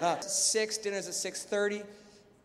[0.00, 1.82] Uh, six dinners at six thirty.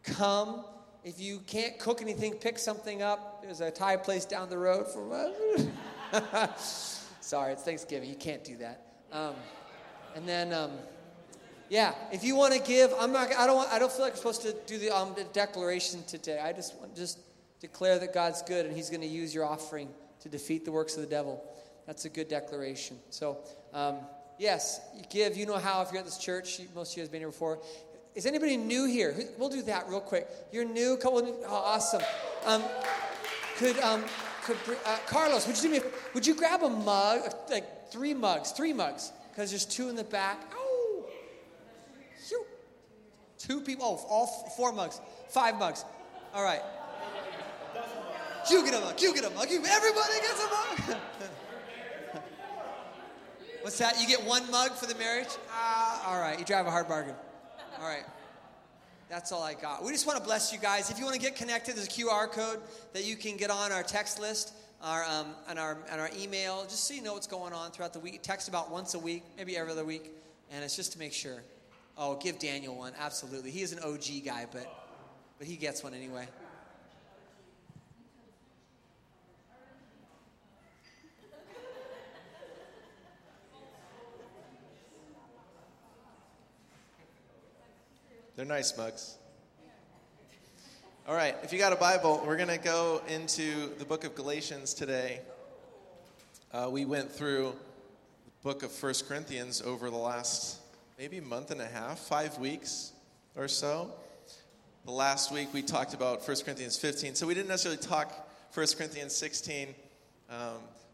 [0.03, 0.65] Come.
[1.03, 3.43] If you can't cook anything, pick something up.
[3.43, 5.11] There's a Thai place down the road from.
[7.19, 8.09] Sorry, it's Thanksgiving.
[8.09, 8.81] You can't do that.
[9.11, 9.35] Um,
[10.15, 10.71] and then, um,
[11.69, 13.33] yeah, if you want to give, I'm not.
[13.33, 13.57] I don't.
[13.57, 16.39] Want, I don't feel like I'm supposed to do the, um, the declaration today.
[16.39, 17.19] I just want just
[17.59, 19.89] declare that God's good and He's going to use your offering
[20.21, 21.43] to defeat the works of the devil.
[21.85, 22.97] That's a good declaration.
[23.09, 23.37] So,
[23.73, 23.97] um,
[24.43, 25.37] yes, you give.
[25.37, 26.59] You know how if you're at this church.
[26.75, 27.59] Most of you have been here before.
[28.13, 29.15] Is anybody new here?
[29.39, 30.27] We'll do that real quick.
[30.51, 30.97] You're new.
[30.97, 31.25] Couple.
[31.47, 32.01] Oh, awesome.
[32.45, 32.61] Um,
[33.57, 34.03] could um,
[34.43, 35.47] could uh, Carlos?
[35.47, 35.79] Would you do me?
[36.13, 37.21] Would you grab a mug?
[37.49, 38.51] Like three mugs.
[38.51, 39.11] Three mugs.
[39.31, 40.37] Because there's two in the back.
[40.53, 41.05] Oh.
[43.39, 43.85] Two people.
[43.85, 45.01] Oh, all four mugs.
[45.29, 45.83] Five mugs.
[46.33, 46.61] All right.
[48.51, 49.01] You get a mug.
[49.01, 49.49] You get a mug.
[49.49, 50.99] You, everybody gets a mug.
[53.63, 54.01] What's that?
[54.01, 55.29] You get one mug for the marriage?
[55.49, 56.37] Ah, all right.
[56.37, 57.15] You drive a hard bargain.
[57.79, 58.03] All right.
[59.07, 59.81] That's all I got.
[59.81, 60.91] We just want to bless you guys.
[60.91, 62.59] If you want to get connected, there's a QR code
[62.91, 66.63] that you can get on our text list, our, um, and our, and our email,
[66.63, 68.21] just so you know what's going on throughout the week.
[68.21, 70.11] Text about once a week, maybe every other week,
[70.51, 71.41] and it's just to make sure.
[71.97, 72.91] Oh, give Daniel one.
[72.99, 73.51] Absolutely.
[73.51, 74.67] He is an OG guy, but,
[75.37, 76.27] but he gets one anyway.
[88.35, 89.17] They're nice mugs.
[91.07, 94.15] All right, if you got a Bible, we're going to go into the book of
[94.15, 95.19] Galatians today.
[96.51, 97.53] Uh, we went through
[98.25, 100.57] the book of First Corinthians over the last
[100.97, 102.93] maybe month and a half, five weeks
[103.35, 103.91] or so.
[104.85, 108.65] The last week we talked about 1 Corinthians 15, so we didn't necessarily talk 1
[108.75, 109.75] Corinthians 16,
[110.31, 110.37] um,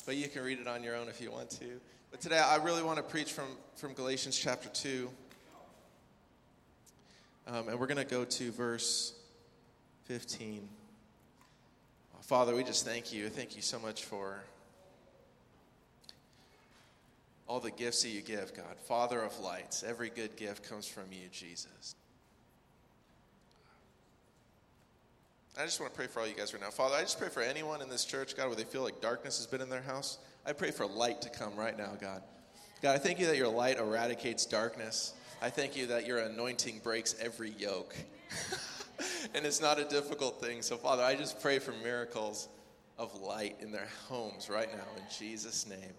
[0.06, 1.80] but you can read it on your own if you want to.
[2.12, 5.10] But today I really want to preach from, from Galatians chapter 2.
[7.52, 9.14] Um, and we're going to go to verse
[10.06, 10.70] 15.
[12.22, 13.28] Father, we just thank you.
[13.28, 14.44] Thank you so much for
[17.48, 18.78] all the gifts that you give, God.
[18.88, 21.96] Father of lights, every good gift comes from you, Jesus.
[25.60, 26.70] I just want to pray for all you guys right now.
[26.70, 29.38] Father, I just pray for anyone in this church, God, where they feel like darkness
[29.38, 30.20] has been in their house.
[30.46, 32.22] I pray for light to come right now, God.
[32.84, 35.14] God, I thank you that your light eradicates darkness.
[35.42, 37.96] I thank you that your anointing breaks every yoke.
[39.34, 40.62] and it's not a difficult thing.
[40.62, 42.50] So, Father, I just pray for miracles
[42.98, 45.94] of light in their homes right now in Jesus' name.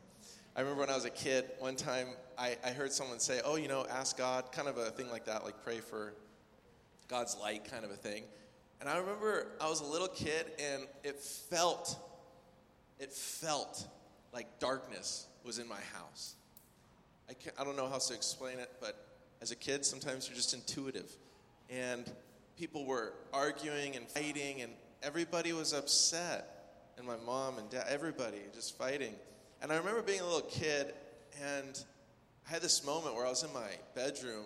[0.54, 3.56] I remember when I was a kid, one time I, I heard someone say, Oh,
[3.56, 6.12] you know, ask God, kind of a thing like that, like pray for
[7.08, 8.24] God's light, kind of a thing.
[8.80, 11.96] And I remember I was a little kid and it felt,
[12.98, 13.86] it felt
[14.34, 16.34] like darkness was in my house.
[17.30, 19.06] I, I don't know how to explain it, but
[19.42, 21.10] as a kid, sometimes you're just intuitive.
[21.68, 22.10] And
[22.58, 26.46] people were arguing and fighting, and everybody was upset.
[26.98, 29.14] And my mom and dad, everybody just fighting.
[29.62, 30.92] And I remember being a little kid,
[31.42, 31.84] and
[32.46, 34.44] I had this moment where I was in my bedroom,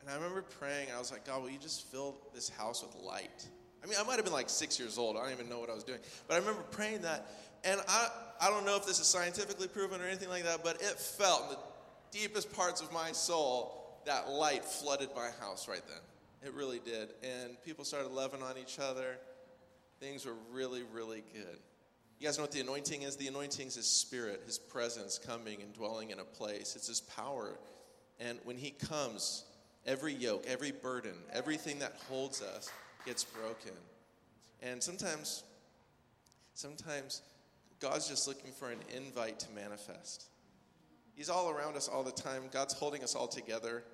[0.00, 2.94] and I remember praying, I was like, God, will you just fill this house with
[3.02, 3.48] light?
[3.82, 5.16] I mean, I might have been like six years old.
[5.16, 5.98] I don't even know what I was doing.
[6.28, 7.26] But I remember praying that,
[7.64, 8.08] and I,
[8.40, 11.58] I don't know if this is scientifically proven or anything like that, but it felt
[12.14, 15.98] deepest parts of my soul, that light flooded my house right then.
[16.46, 17.08] It really did.
[17.22, 19.18] And people started loving on each other.
[19.98, 21.58] Things were really, really good.
[22.20, 23.16] You guys know what the anointing is?
[23.16, 26.76] The anointing is His Spirit, His presence coming and dwelling in a place.
[26.76, 27.58] It's His power.
[28.20, 29.44] And when He comes,
[29.84, 32.70] every yoke, every burden, everything that holds us
[33.04, 33.72] gets broken.
[34.62, 35.42] And sometimes,
[36.54, 37.22] sometimes
[37.80, 40.26] God's just looking for an invite to manifest.
[41.14, 42.44] He's all around us all the time.
[42.50, 43.84] God's holding us all together.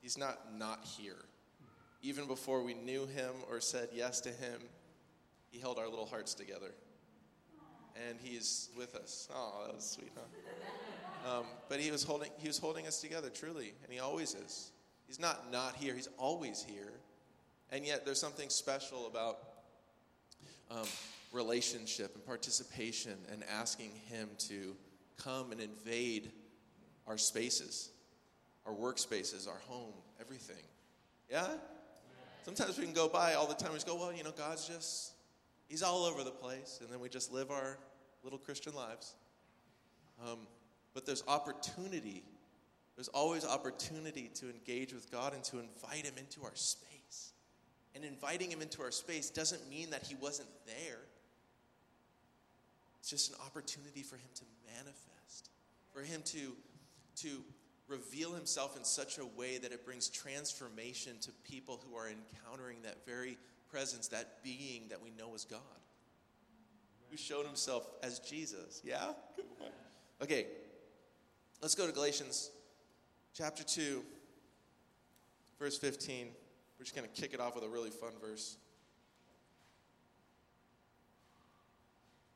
[0.00, 1.24] He's not not here.
[2.02, 4.60] Even before we knew him or said yes to him,
[5.50, 6.74] he held our little hearts together.
[8.08, 9.28] And he's with us.
[9.32, 11.38] Oh, that was sweet, huh?
[11.38, 14.72] Um, but he was holding he was holding us together truly, and he always is.
[15.06, 15.94] He's not not here.
[15.94, 16.92] He's always here.
[17.70, 19.38] And yet, there's something special about
[20.70, 20.86] um,
[21.32, 24.76] relationship and participation and asking him to
[25.16, 26.30] come and invade
[27.06, 27.90] our spaces,
[28.66, 30.62] our workspaces, our home, everything.
[31.30, 31.46] Yeah?
[32.44, 34.66] Sometimes we can go by all the time and just go, well, you know, God's
[34.66, 35.12] just,
[35.68, 36.78] He's all over the place.
[36.82, 37.78] And then we just live our
[38.22, 39.14] little Christian lives.
[40.22, 40.40] Um,
[40.92, 42.22] but there's opportunity.
[42.96, 47.32] There's always opportunity to engage with God and to invite Him into our space.
[47.94, 51.00] And inviting Him into our space doesn't mean that He wasn't there,
[53.00, 55.50] it's just an opportunity for Him to manifest,
[55.92, 56.54] for Him to
[57.16, 57.42] to
[57.88, 62.78] reveal himself in such a way that it brings transformation to people who are encountering
[62.82, 63.36] that very
[63.70, 65.60] presence, that being that we know as God.
[67.10, 68.80] Who showed himself as Jesus.
[68.84, 69.12] Yeah?
[70.22, 70.46] Okay,
[71.60, 72.50] let's go to Galatians
[73.34, 74.02] chapter 2,
[75.58, 76.28] verse 15.
[76.78, 78.56] We're just going to kick it off with a really fun verse.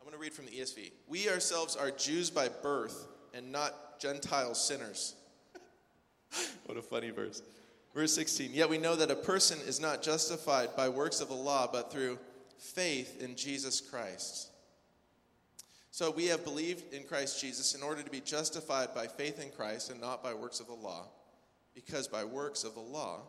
[0.00, 0.92] I'm going to read from the ESV.
[1.08, 3.06] We ourselves are Jews by birth
[3.38, 5.14] and not Gentile sinners.
[6.66, 7.40] what a funny verse.
[7.94, 11.34] Verse 16 Yet we know that a person is not justified by works of the
[11.34, 12.18] law, but through
[12.58, 14.50] faith in Jesus Christ.
[15.92, 19.50] So we have believed in Christ Jesus in order to be justified by faith in
[19.50, 21.06] Christ and not by works of the law,
[21.74, 23.22] because by works of the law,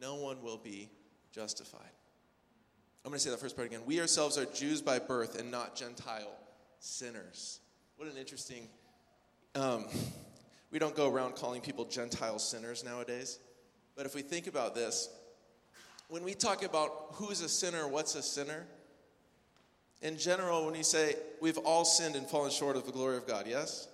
[0.00, 0.90] no one will be
[1.30, 1.80] justified.
[3.04, 3.80] I'm going to say that first part again.
[3.84, 6.36] We ourselves are Jews by birth and not Gentile
[6.80, 7.60] sinners.
[7.96, 8.68] What an interesting.
[9.54, 9.86] Um,
[10.70, 13.38] we don't go around calling people Gentile sinners nowadays.
[13.94, 15.10] But if we think about this,
[16.08, 18.64] when we talk about who's a sinner, what's a sinner,
[20.00, 23.26] in general, when you say we've all sinned and fallen short of the glory of
[23.26, 23.88] God, yes?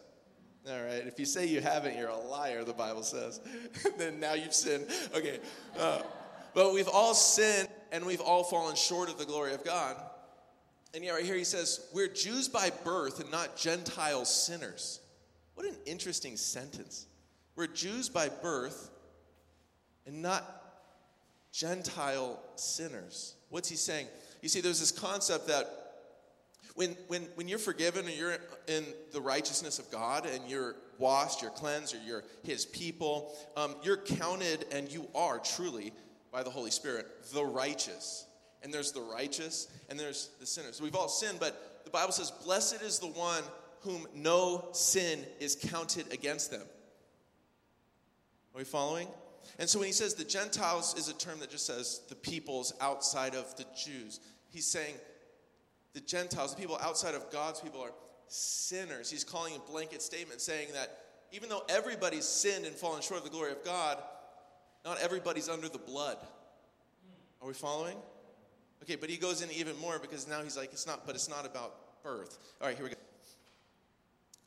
[0.69, 1.06] All right.
[1.06, 3.40] If you say you haven't, you're a liar, the Bible says.
[3.99, 4.87] then now you've sinned.
[5.14, 5.40] Okay.
[5.78, 6.02] Uh,
[6.54, 9.96] but we've all sinned and we've all fallen short of the glory of God.
[10.94, 15.00] And yet, right here, he says, We're Jews by birth and not Gentile sinners.
[15.58, 17.06] What an interesting sentence.
[17.56, 18.90] We're Jews by birth
[20.06, 20.44] and not
[21.50, 23.34] Gentile sinners.
[23.49, 24.06] What's he saying?
[24.40, 25.69] You see, there's this concept that
[26.76, 28.37] when, when, when you're forgiven and you're
[28.69, 33.75] in the righteousness of God and you're washed, you're cleansed, or you're his people, um,
[33.82, 35.90] you're counted and you are truly,
[36.31, 38.26] by the Holy Spirit, the righteous.
[38.62, 40.81] And there's the righteous and there's the sinners.
[40.81, 43.43] We've all sinned, but the Bible says, Blessed is the one
[43.80, 46.62] whom no sin is counted against them.
[48.54, 49.08] Are we following?
[49.58, 52.72] And so when he says the Gentiles is a term that just says the peoples
[52.80, 54.20] outside of the Jews,
[54.50, 54.94] he's saying
[55.94, 57.92] the Gentiles, the people outside of God's people, are
[58.28, 59.10] sinners.
[59.10, 60.98] He's calling a blanket statement saying that
[61.32, 63.98] even though everybody's sinned and fallen short of the glory of God,
[64.84, 66.19] not everybody's under the blood.
[67.40, 67.96] Are we following?
[68.82, 71.28] Okay, but he goes in even more because now he's like, it's not, but it's
[71.28, 72.38] not about birth.
[72.60, 72.96] All right, here we go.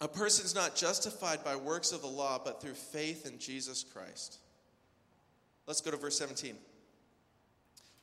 [0.01, 4.39] A person's not justified by works of the law, but through faith in Jesus Christ.
[5.67, 6.55] Let's go to verse 17.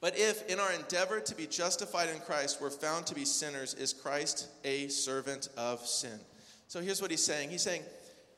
[0.01, 3.75] But if, in our endeavor to be justified in Christ, we're found to be sinners,
[3.75, 6.21] is Christ a servant of sin?
[6.69, 7.83] So here's what he's saying He's saying,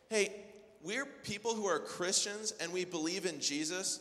[0.08, 0.32] hey,
[0.82, 4.00] we're people who are Christians and we believe in Jesus.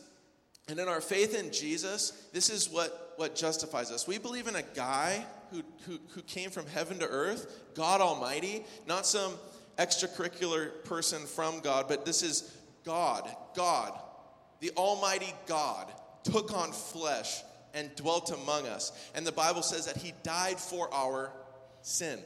[0.68, 4.06] And in our faith in Jesus, this is what, what justifies us.
[4.06, 8.64] We believe in a guy who, who, who came from heaven to earth, God Almighty,
[8.86, 9.34] not some
[9.78, 13.98] extracurricular person from God, but this is God, God,
[14.60, 15.90] the Almighty God,
[16.24, 17.42] took on flesh
[17.74, 18.92] and dwelt among us.
[19.14, 21.30] And the Bible says that he died for our
[21.82, 22.18] sin.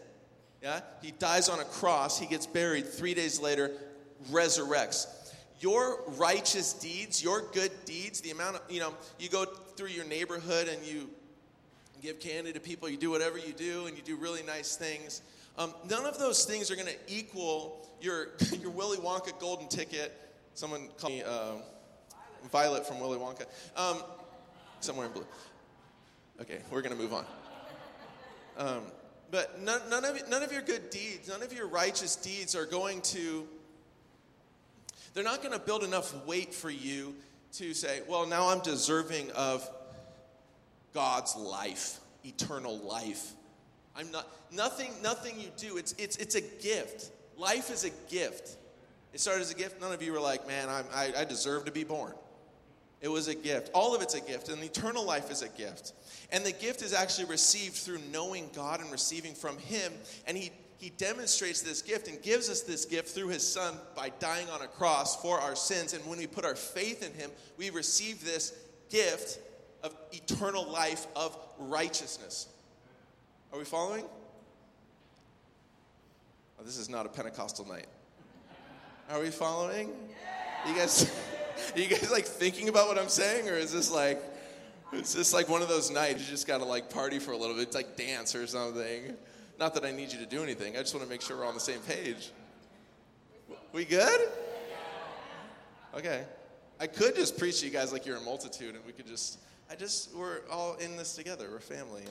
[0.62, 0.80] Yeah?
[1.02, 3.70] He dies on a cross, he gets buried, three days later,
[4.30, 5.06] resurrects.
[5.60, 10.04] Your righteous deeds, your good deeds, the amount of, you know, you go through your
[10.04, 11.08] neighborhood and you
[12.02, 15.22] give candy to people, you do whatever you do, and you do really nice things.
[15.56, 18.28] Um, none of those things are going to equal your,
[18.60, 20.12] your Willy Wonka golden ticket.
[20.54, 21.52] Someone called me uh,
[22.50, 23.46] Violet from Willy Wonka.
[23.76, 24.02] Um,
[24.80, 25.26] somewhere in blue.
[26.40, 27.24] Okay, we're going to move on.
[28.56, 28.82] Um,
[29.30, 32.66] but none, none, of, none of your good deeds, none of your righteous deeds are
[32.66, 33.46] going to,
[35.12, 37.14] they're not going to build enough weight for you
[37.54, 39.68] to say, well, now I'm deserving of
[40.92, 43.32] God's life, eternal life.
[43.96, 47.10] I'm not, nothing, nothing you do, it's, it's, it's a gift.
[47.36, 48.56] Life is a gift.
[49.12, 49.80] It started as a gift.
[49.80, 52.12] None of you were like, man, I'm, I, I deserve to be born.
[53.00, 53.70] It was a gift.
[53.74, 55.92] All of it's a gift, and eternal life is a gift.
[56.32, 59.92] And the gift is actually received through knowing God and receiving from Him.
[60.26, 64.10] And He, he demonstrates this gift and gives us this gift through His Son by
[64.20, 65.92] dying on a cross for our sins.
[65.92, 68.54] And when we put our faith in Him, we receive this
[68.88, 69.38] gift
[69.82, 72.48] of eternal life of righteousness.
[73.54, 74.04] Are we following?
[76.58, 77.86] Oh, this is not a Pentecostal night.
[79.08, 79.92] Are we following?
[80.66, 81.08] You guys.
[81.72, 84.20] Are you guys like thinking about what I'm saying, or is this like,
[84.92, 87.54] is this like one of those nights you just gotta like party for a little
[87.54, 89.14] bit, it's like dance or something?
[89.60, 90.76] Not that I need you to do anything.
[90.76, 92.32] I just want to make sure we're on the same page.
[93.72, 94.30] We good?
[95.96, 96.24] Okay.
[96.80, 99.38] I could just preach to you guys like you're a multitude, and we could just,
[99.70, 101.46] I just, we're all in this together.
[101.52, 102.02] We're family.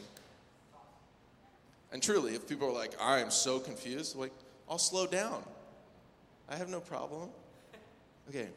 [1.93, 4.33] And, truly, if people are like, I am so confused, like,
[4.67, 5.43] I'll slow down.
[6.49, 7.29] I have no problem.
[8.29, 8.47] Okay.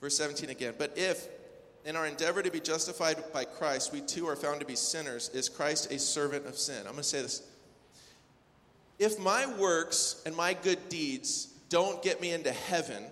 [0.00, 0.74] Verse 17 again.
[0.76, 1.28] But if,
[1.84, 5.30] in our endeavor to be justified by Christ, we too are found to be sinners,
[5.30, 6.78] is Christ a servant of sin?
[6.80, 7.42] I'm going to say this.
[8.98, 13.04] If my works and my good deeds don't get me into heaven,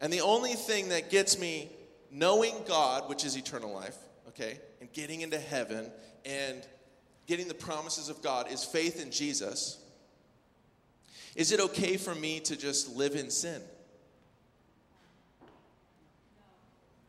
[0.00, 1.70] and the only thing that gets me
[2.10, 3.96] knowing God, which is eternal life,
[4.28, 5.90] okay, and getting into heaven
[6.24, 6.66] and
[7.26, 9.78] getting the promises of God is faith in Jesus,
[11.36, 13.62] is it okay for me to just live in sin?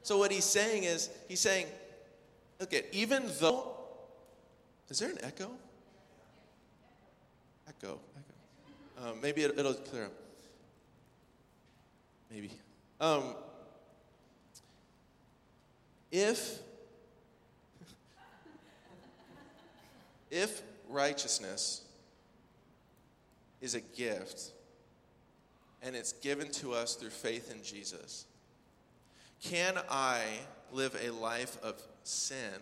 [0.03, 1.67] So, what he's saying is, he's saying,
[2.61, 3.75] okay, even though,
[4.89, 5.49] is there an echo?
[7.67, 9.09] Echo, echo.
[9.09, 10.13] Um, maybe it, will clear up.
[12.31, 12.51] Maybe.
[12.99, 13.35] Um,
[16.11, 16.59] if
[20.29, 21.81] if righteousness
[23.59, 24.51] is a gift
[25.81, 28.25] and it's given to us through faith in Jesus,
[29.43, 30.23] can I
[30.71, 32.61] live a life of sin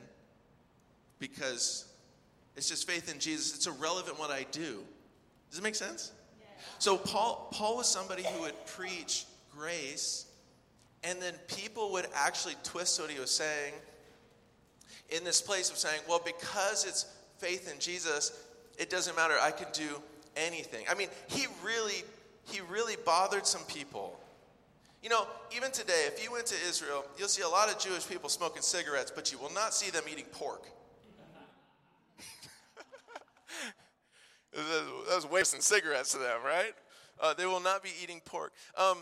[1.20, 1.86] because
[2.56, 3.56] it's just faith in Jesus?
[3.56, 4.80] It's irrelevant what I do.
[5.50, 6.12] Does it make sense?
[6.80, 9.26] So Paul Paul was somebody who would preach
[9.56, 10.26] grace
[11.04, 13.74] and then people would actually twist what he was saying
[15.10, 17.06] in this place of saying, well, because it's
[17.38, 18.32] faith in Jesus,
[18.78, 19.36] it doesn't matter.
[19.42, 20.02] I can do
[20.36, 20.86] anything.
[20.90, 22.04] I mean, he really,
[22.44, 24.20] he really bothered some people.
[25.02, 25.26] You know,
[25.56, 28.62] even today, if you went to Israel, you'll see a lot of Jewish people smoking
[28.62, 30.66] cigarettes, but you will not see them eating pork.
[34.54, 36.74] that was worse than cigarettes to them, right?
[37.22, 38.52] Uh, they will not be eating pork.
[38.78, 38.98] Um,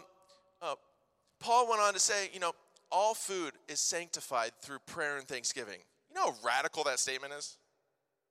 [1.39, 2.53] Paul went on to say, you know,
[2.91, 5.79] all food is sanctified through prayer and thanksgiving.
[6.09, 7.57] You know how radical that statement is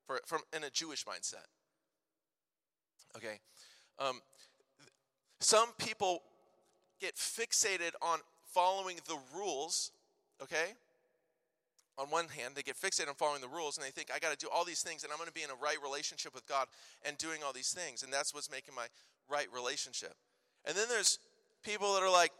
[0.06, 1.46] for, from in a Jewish mindset.
[3.16, 3.40] Okay,
[3.98, 4.20] um,
[5.40, 6.22] some people
[7.00, 8.18] get fixated on
[8.52, 9.92] following the rules.
[10.42, 10.74] Okay,
[11.98, 14.30] on one hand, they get fixated on following the rules and they think, I got
[14.30, 16.46] to do all these things and I'm going to be in a right relationship with
[16.46, 16.66] God
[17.06, 18.02] and doing all these things.
[18.02, 18.86] And that's what's making my
[19.30, 20.14] right relationship.
[20.66, 21.18] And then there's
[21.64, 22.32] people that are like,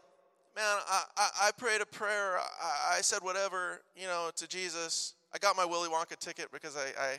[0.57, 2.37] man, I, I, I prayed a prayer.
[2.37, 5.13] I, I, said whatever, you know, to Jesus.
[5.31, 7.17] I got my Willy Wonka ticket because I, I,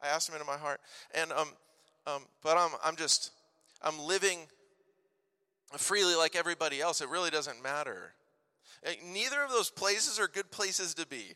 [0.00, 0.80] I asked him into my heart.
[1.12, 1.48] And, um,
[2.06, 3.32] um, but I'm, I'm just,
[3.82, 4.38] I'm living
[5.76, 7.00] freely like everybody else.
[7.00, 8.12] It really doesn't matter.
[8.84, 11.34] Eh, neither of those places are good places to be.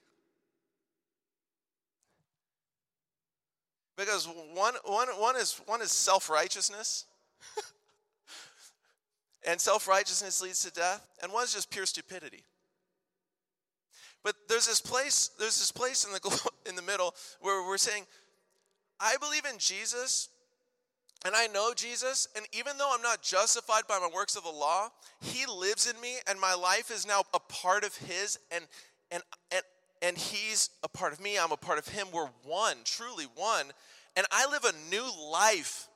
[3.97, 7.07] Because one, one, one is, one is self righteousness.
[9.47, 12.45] and self righteousness leads to death, and one's just pure stupidity.
[14.25, 18.05] But there's this place, there's this place in the in the middle where we're saying,
[19.01, 20.29] I believe in Jesus,
[21.25, 24.51] and I know Jesus, and even though I'm not justified by my works of the
[24.51, 24.89] law,
[25.21, 28.65] He lives in me, and my life is now a part of His, and
[29.11, 29.63] and and
[30.03, 31.39] and He's a part of me.
[31.39, 32.09] I'm a part of Him.
[32.13, 33.67] We're one, truly one,
[34.17, 35.89] and I live a new life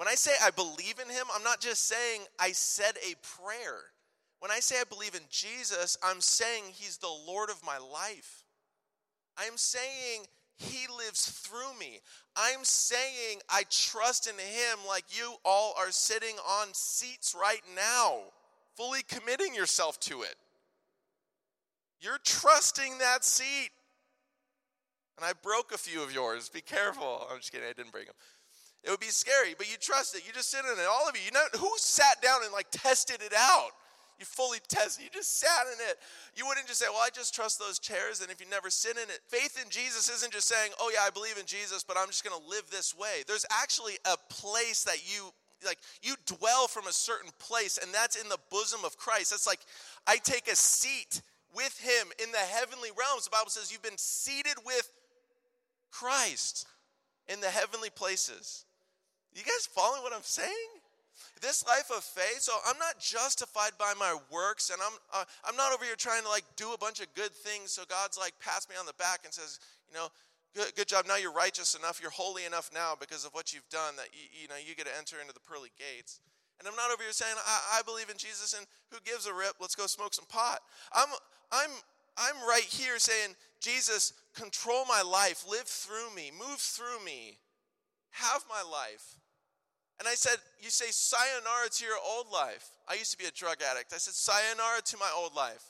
[0.00, 3.80] when I say I believe in him, I'm not just saying I said a prayer.
[4.38, 8.46] When I say I believe in Jesus, I'm saying he's the Lord of my life.
[9.36, 10.22] I'm saying
[10.56, 11.98] he lives through me.
[12.34, 18.20] I'm saying I trust in him like you all are sitting on seats right now,
[18.78, 20.36] fully committing yourself to it.
[22.00, 23.68] You're trusting that seat.
[25.18, 26.48] And I broke a few of yours.
[26.48, 27.26] Be careful.
[27.30, 28.14] I'm just kidding, I didn't break them.
[28.84, 30.22] It would be scary, but you trust it.
[30.26, 30.86] You just sit in it.
[30.90, 33.70] All of you, you know, who sat down and like tested it out?
[34.18, 35.04] You fully tested.
[35.04, 35.98] You just sat in it.
[36.36, 38.98] You wouldn't just say, "Well, I just trust those chairs." And if you never sit
[38.98, 41.96] in it, faith in Jesus isn't just saying, "Oh yeah, I believe in Jesus, but
[41.96, 45.32] I'm just going to live this way." There's actually a place that you
[45.64, 49.30] like you dwell from a certain place, and that's in the bosom of Christ.
[49.30, 49.60] That's like
[50.06, 51.22] I take a seat
[51.54, 53.24] with Him in the heavenly realms.
[53.24, 54.90] The Bible says you've been seated with
[55.90, 56.66] Christ
[57.26, 58.66] in the heavenly places.
[59.34, 60.70] You guys following what I'm saying?
[61.40, 65.56] This life of faith, so I'm not justified by my works, and I'm uh, I'm
[65.56, 67.70] not over here trying to like do a bunch of good things.
[67.70, 69.58] So God's like pats me on the back and says,
[69.88, 70.08] you know,
[70.54, 71.06] good, good job.
[71.08, 71.98] Now you're righteous enough.
[72.00, 74.84] You're holy enough now because of what you've done that you, you know you get
[74.84, 76.20] to enter into the pearly gates.
[76.58, 79.32] And I'm not over here saying I, I believe in Jesus and who gives a
[79.32, 79.54] rip?
[79.60, 80.60] Let's go smoke some pot.
[80.92, 81.08] I'm
[81.50, 81.70] I'm
[82.18, 87.38] I'm right here saying, Jesus, control my life, live through me, move through me,
[88.10, 89.19] have my life.
[90.00, 92.70] And I said, You say sayonara to your old life.
[92.88, 93.92] I used to be a drug addict.
[93.92, 95.62] I said, sayonara to my old life.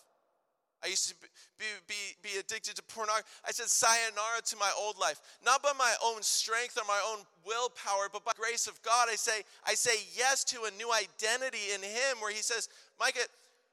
[0.83, 1.15] I used to
[1.59, 3.29] be, be, be addicted to pornography.
[3.47, 5.21] I said sayonara to my old life.
[5.45, 9.09] Not by my own strength or my own willpower, but by grace of God.
[9.11, 12.69] I say, I say yes to a new identity in Him where He says,
[12.99, 13.27] Micah,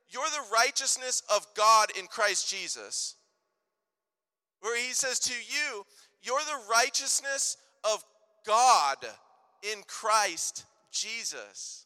[0.10, 3.16] you're the righteousness of God in Christ Jesus.
[4.62, 5.86] Where He says to you,
[6.24, 8.04] you're the righteousness of
[8.46, 8.98] God
[9.64, 11.86] in Christ Jesus.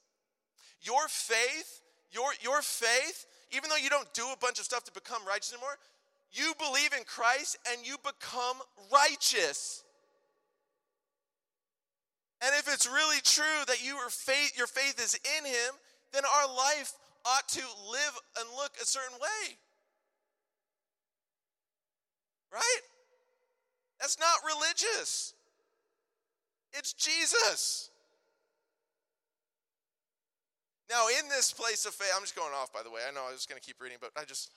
[0.81, 4.91] Your faith, your, your faith even though you don't do a bunch of stuff to
[4.91, 5.77] become righteous anymore,
[6.31, 8.57] you believe in Christ and you become
[8.91, 9.83] righteous.
[12.41, 15.75] And if it's really true that you faith, your faith is in Him,
[16.13, 16.93] then our life
[17.25, 19.57] ought to live and look a certain way.
[22.51, 22.81] Right?
[23.99, 25.33] That's not religious.
[26.73, 27.89] It's Jesus.
[30.89, 32.99] Now, in this place of faith, I'm just going off, by the way.
[33.07, 34.51] I know I was going to keep reading, but I just,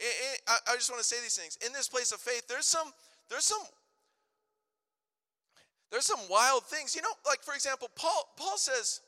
[0.00, 1.58] it, it, I, just want to say these things.
[1.64, 2.90] In this place of faith, there's some,
[3.28, 3.60] there's some,
[5.92, 6.96] there's some wild things.
[6.96, 9.02] You know, like for example, Paul, Paul says,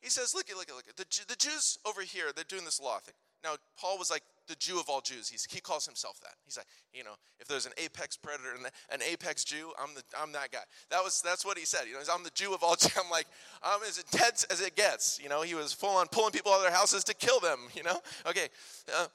[0.00, 2.32] he says, look at, look at, look at the, the Jews over here.
[2.34, 3.14] They're doing this law thing.
[3.44, 5.28] Now, Paul was like the Jew of all Jews.
[5.28, 6.34] He's, he calls himself that.
[6.44, 10.02] He's like, you know, if there's an apex predator and an apex Jew, I'm the
[10.20, 10.58] I'm that guy.
[10.90, 11.82] That was that's what he said.
[11.86, 12.92] You know, I'm the Jew of all Jews.
[13.02, 13.26] I'm like,
[13.62, 15.20] I'm as intense as it gets.
[15.22, 17.60] You know, he was full on pulling people out of their houses to kill them.
[17.74, 18.48] You know, okay.
[18.94, 19.06] Uh,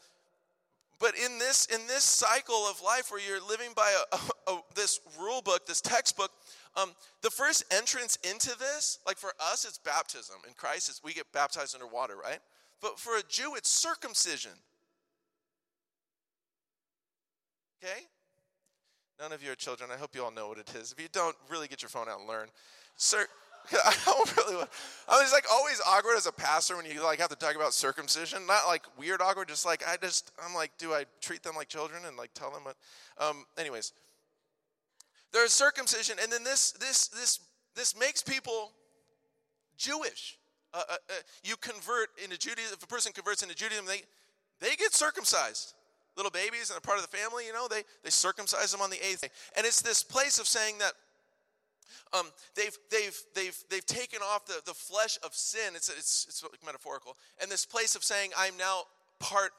[0.99, 4.61] but in this in this cycle of life where you're living by a, a, a,
[4.73, 6.31] this rule book, this textbook,
[6.77, 10.37] um, the first entrance into this, like for us, it's baptism.
[10.47, 12.39] In Christ, is we get baptized under water, right?
[12.81, 14.51] But for a Jew, it's circumcision.
[17.83, 18.01] Okay?
[19.19, 19.89] None of you are children.
[19.93, 20.91] I hope you all know what it is.
[20.91, 22.49] If you don't, really get your phone out and learn.
[22.97, 23.25] Sir,
[23.71, 24.55] I don't really.
[24.55, 24.69] Want,
[25.07, 27.73] I was like always awkward as a pastor when you like have to talk about
[27.73, 28.45] circumcision.
[28.45, 31.69] Not like weird awkward, just like I just I'm like, do I treat them like
[31.69, 32.75] children and like tell them what?
[33.17, 33.93] Um, anyways,
[35.31, 37.39] there's circumcision, and then this this this
[37.75, 38.71] this makes people
[39.77, 40.37] Jewish.
[40.73, 41.13] Uh, uh, uh,
[41.43, 42.73] you convert into Judaism.
[42.73, 44.01] If a person converts into Judaism, they
[44.59, 45.73] they get circumcised
[46.15, 48.89] little babies and a part of the family, you know, they, they circumcise them on
[48.89, 49.29] the eighth day.
[49.57, 50.93] And it's this place of saying that
[52.17, 55.75] um, they've, they've, they've, they've taken off the, the flesh of sin.
[55.75, 57.17] It's, it's, it's metaphorical.
[57.41, 58.83] And this place of saying, I'm now
[59.19, 59.51] part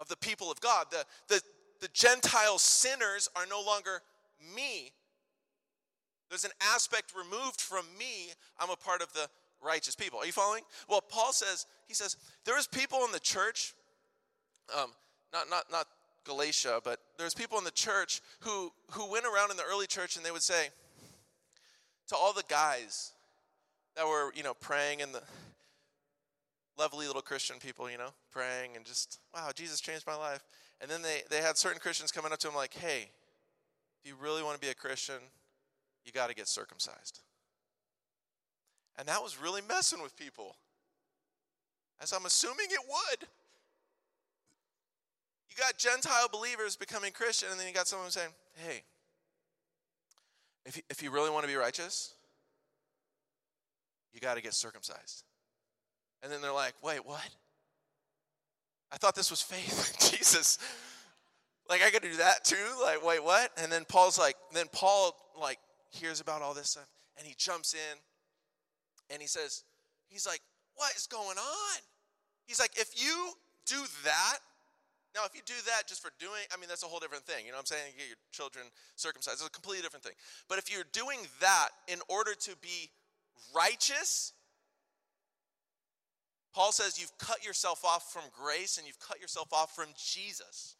[0.00, 0.86] of the people of God.
[0.90, 1.40] The, the,
[1.80, 4.02] the Gentile sinners are no longer
[4.54, 4.92] me.
[6.28, 8.28] There's an aspect removed from me.
[8.58, 9.26] I'm a part of the
[9.60, 10.20] righteous people.
[10.20, 10.62] Are you following?
[10.88, 13.74] Well, Paul says, he says, there is people in the church
[14.78, 14.90] um,
[15.32, 15.86] not, not, not
[16.24, 20.16] Galatia, but there's people in the church who, who went around in the early church
[20.16, 20.68] and they would say
[22.08, 23.12] to all the guys
[23.96, 25.22] that were, you know, praying and the
[26.78, 30.42] lovely little Christian people, you know, praying and just, wow, Jesus changed my life.
[30.80, 33.10] And then they, they had certain Christians coming up to them like, hey,
[34.02, 35.16] if you really want to be a Christian,
[36.04, 37.20] you got to get circumcised.
[38.98, 40.56] And that was really messing with people.
[42.00, 43.28] As I'm assuming it would.
[45.50, 48.82] You got Gentile believers becoming Christian, and then you got someone saying, hey,
[50.64, 52.14] if you, if you really want to be righteous,
[54.12, 55.24] you got to get circumcised.
[56.22, 57.28] And then they're like, wait, what?
[58.92, 59.96] I thought this was faith.
[60.10, 60.58] Jesus.
[61.68, 62.56] Like, I to do that too?
[62.82, 63.50] Like, wait, what?
[63.56, 65.58] And then Paul's like, then Paul, like,
[65.90, 67.98] hears about all this stuff, and he jumps in,
[69.08, 69.64] and he says,
[70.08, 70.40] he's like,
[70.74, 71.78] what is going on?
[72.46, 73.32] He's like, if you
[73.66, 74.38] do that,
[75.14, 77.44] now, if you do that just for doing, I mean, that's a whole different thing.
[77.44, 77.92] You know what I'm saying?
[77.92, 79.38] You get your children circumcised.
[79.38, 80.14] It's a completely different thing.
[80.48, 82.90] But if you're doing that in order to be
[83.54, 84.32] righteous,
[86.54, 90.76] Paul says you've cut yourself off from grace and you've cut yourself off from Jesus.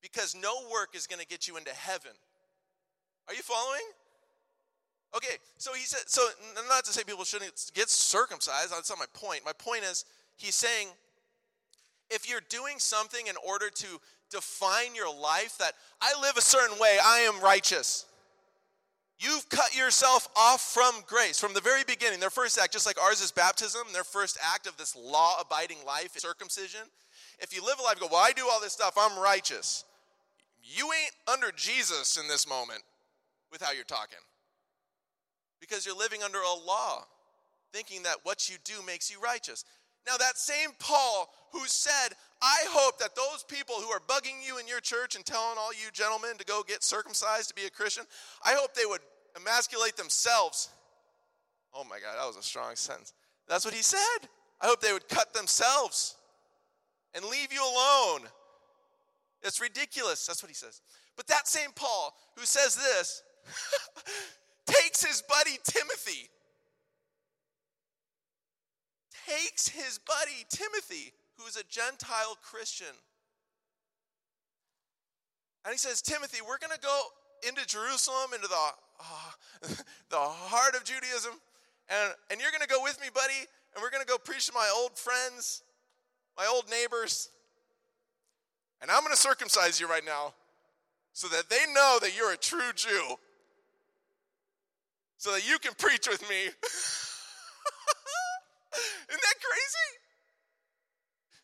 [0.00, 2.12] Because no work is going to get you into heaven.
[3.26, 3.82] Are you following?
[5.16, 6.22] Okay, so he said, so
[6.68, 9.42] not to say people shouldn't get circumcised, that's not my point.
[9.44, 10.04] My point is,
[10.36, 10.88] he's saying,
[12.10, 13.86] if you're doing something in order to
[14.30, 18.06] define your life that I live a certain way, I am righteous.
[19.18, 22.20] You've cut yourself off from grace from the very beginning.
[22.20, 25.78] Their first act, just like ours is baptism, their first act of this law abiding
[25.86, 26.82] life is circumcision.
[27.38, 29.84] If you live a life, go, well, I do all this stuff, I'm righteous.
[30.62, 32.82] You ain't under Jesus in this moment
[33.50, 34.18] with how you're talking.
[35.60, 37.04] Because you're living under a law,
[37.72, 39.64] thinking that what you do makes you righteous.
[40.06, 44.58] Now, that same Paul who said, I hope that those people who are bugging you
[44.58, 47.70] in your church and telling all you gentlemen to go get circumcised to be a
[47.70, 48.04] Christian,
[48.44, 49.00] I hope they would
[49.36, 50.68] emasculate themselves.
[51.74, 53.12] Oh my God, that was a strong sentence.
[53.48, 54.28] That's what he said.
[54.60, 56.16] I hope they would cut themselves
[57.14, 58.28] and leave you alone.
[59.42, 60.26] It's ridiculous.
[60.26, 60.80] That's what he says.
[61.16, 63.22] But that same Paul who says this
[64.66, 66.28] takes his buddy Timothy,
[69.26, 72.94] takes his buddy Timothy, who is a Gentile Christian,
[75.66, 77.02] and he says, Timothy, we're going to go
[77.48, 79.68] into Jerusalem, into the, uh,
[80.10, 81.32] the heart of Judaism,
[81.88, 83.34] and, and you're going to go with me, buddy,
[83.74, 85.64] and we're going to go preach to my old friends,
[86.38, 87.30] my old neighbors.
[88.80, 90.34] And I'm going to circumcise you right now
[91.12, 93.16] so that they know that you're a true Jew,
[95.18, 96.46] so that you can preach with me.
[99.08, 99.90] Isn't that crazy?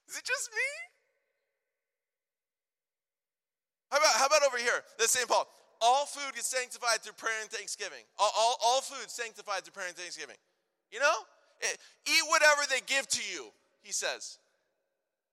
[0.09, 0.71] Is it just me?
[3.91, 4.83] How about, how about over here?
[4.99, 5.29] The St.
[5.29, 5.47] Paul.
[5.81, 8.05] All food is sanctified through prayer and thanksgiving.
[8.19, 10.37] All, all, all food sanctified through prayer and thanksgiving.
[10.91, 11.17] You know?
[11.63, 11.75] Eh,
[12.07, 13.51] eat whatever they give to you,
[13.83, 14.39] he says.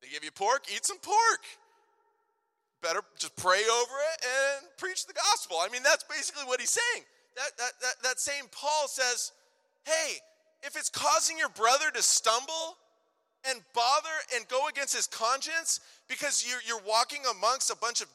[0.01, 1.45] They give you pork, eat some pork
[2.81, 5.57] better just pray over it and preach the gospel.
[5.61, 7.03] I mean, that's basically what he's saying.
[7.35, 9.31] That, that, that, that same Paul says,
[9.85, 10.19] hey,
[10.63, 12.77] if it's causing your brother to stumble
[13.49, 18.07] and bother and go against his conscience because you're, you're walking amongst a bunch of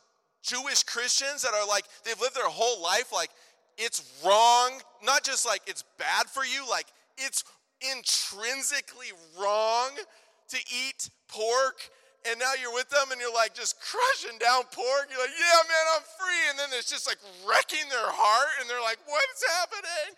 [0.42, 3.30] Jewish Christians that are like, they've lived their whole life like
[3.78, 7.44] it's wrong, not just like it's bad for you, like it's
[7.80, 9.90] intrinsically wrong
[10.48, 11.90] to eat pork
[12.24, 15.12] and now you're with them and you're like just crushing down pork.
[15.12, 16.44] You're like, yeah, man, I'm free.
[16.50, 20.16] And then it's just like wrecking their heart and they're like, what's happening?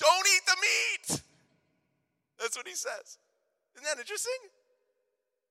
[0.00, 1.22] Don't eat the meat.
[2.40, 3.20] That's what he says.
[3.74, 4.40] Isn't that interesting?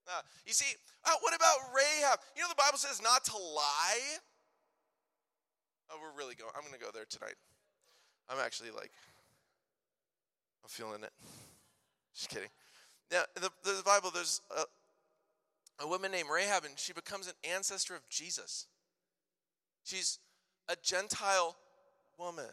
[0.08, 0.74] Uh, you see,
[1.06, 2.20] uh, what about Rahab?
[2.36, 4.18] You know, the Bible says not to lie.
[5.92, 6.52] Oh, we're really going.
[6.56, 7.36] I'm going to go there tonight.
[8.28, 8.92] I'm actually like,
[10.64, 11.12] I'm feeling it.
[12.16, 12.50] Just kidding.
[13.12, 17.96] Now, the, the Bible, there's a, a woman named Rahab, and she becomes an ancestor
[17.96, 18.66] of Jesus.
[19.84, 20.20] She's
[20.68, 21.56] a Gentile
[22.18, 22.50] woman.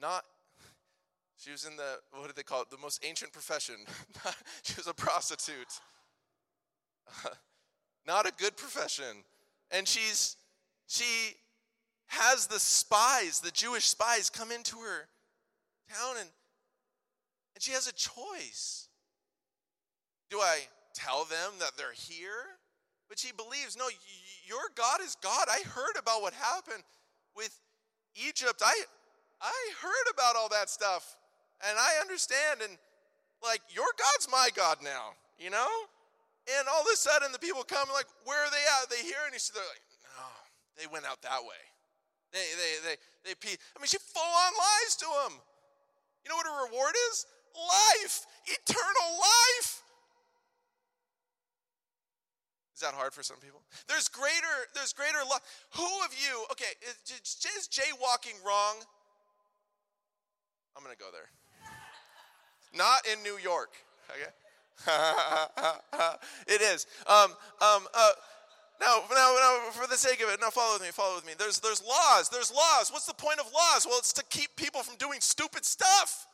[0.00, 0.24] Not,
[1.36, 3.76] she was in the, what do they call it, the most ancient profession.
[4.62, 5.80] she was a prostitute.
[8.06, 9.24] Not a good profession.
[9.70, 10.36] And she's,
[10.86, 11.34] she
[12.06, 15.08] has the spies, the Jewish spies, come into her
[15.92, 16.28] town, and,
[17.54, 18.88] and she has a choice.
[20.30, 20.60] Do I
[20.96, 22.56] tell them that they're here.
[23.08, 23.86] But she believes, no,
[24.48, 25.46] your God is God.
[25.48, 26.82] I heard about what happened
[27.36, 27.54] with
[28.16, 28.62] Egypt.
[28.64, 28.74] I,
[29.40, 31.16] I heard about all that stuff.
[31.68, 32.60] And I understand.
[32.62, 32.76] And
[33.42, 35.68] like, your God's my God now, you know?
[36.46, 38.90] And all of a sudden, the people come, like, where are they at?
[38.90, 39.18] They here?
[39.26, 40.26] And they're like, no,
[40.78, 41.58] they went out that way.
[42.32, 45.40] They, they, they, they, I mean, she full on lies to them.
[46.22, 47.26] You know what her reward is?
[47.54, 49.82] Life, eternal life.
[52.74, 53.62] Is that hard for some people?
[53.88, 55.40] There's greater, there's greater love.
[55.80, 57.16] Who of you, okay, is,
[57.56, 58.76] is jaywalking wrong?
[60.76, 61.30] I'm gonna go there.
[62.74, 63.72] Not in New York,
[64.10, 64.30] okay?
[66.46, 66.86] it is.
[67.06, 67.30] Um,
[67.62, 68.10] um, uh,
[68.80, 71.32] now, now, now, for the sake of it, now follow with me, follow with me.
[71.38, 72.92] There's, there's laws, there's laws.
[72.92, 73.86] What's the point of laws?
[73.86, 76.26] Well, it's to keep people from doing stupid stuff.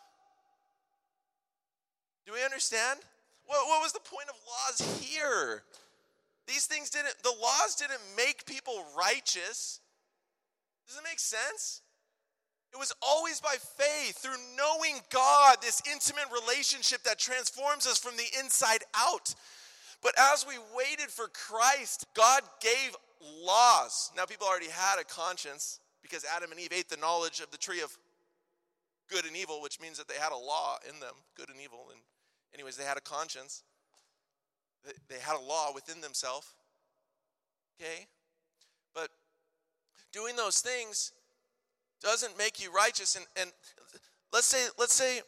[2.27, 2.99] Do we understand?
[3.47, 5.63] What, what was the point of laws here?
[6.49, 9.81] These things didn't, the laws didn't make people righteous.
[10.89, 11.82] Does it make sense?
[12.73, 18.17] It was always by faith, through knowing God, this intimate relationship that transforms us from
[18.17, 19.35] the inside out.
[20.03, 22.97] But as we waited for Christ, God gave
[23.45, 24.11] laws.
[24.17, 27.59] Now, people already had a conscience because Adam and Eve ate the knowledge of the
[27.59, 27.97] tree of
[29.09, 31.89] good and evil, which means that they had a law in them, good and evil.
[31.91, 32.01] And,
[32.55, 33.63] anyways, they had a conscience.
[35.09, 36.49] They had a law within themselves.
[37.81, 38.07] Okay?
[38.95, 39.11] But
[40.11, 41.13] doing those things
[42.03, 43.17] doesn't make you righteous.
[43.17, 43.51] And, and
[44.33, 45.21] let's say, let's say